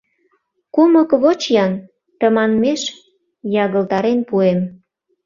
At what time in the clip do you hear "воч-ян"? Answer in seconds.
1.23-1.73